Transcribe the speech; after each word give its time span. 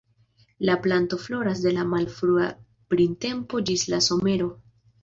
La 0.57 0.81
planto 0.81 1.15
floras 1.15 1.61
de 1.67 1.75
la 1.75 1.85
malfrua 1.91 2.47
printempo 2.95 3.65
ĝis 3.71 3.89
la 3.95 4.07
somero. 4.11 4.55